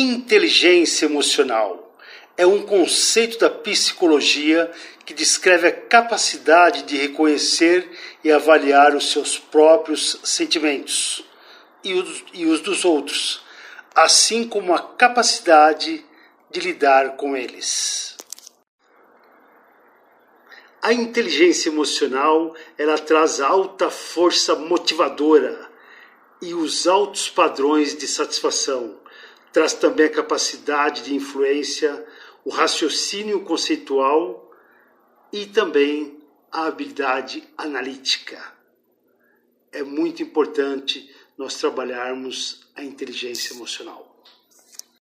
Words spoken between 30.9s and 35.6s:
de influência, o raciocínio conceitual e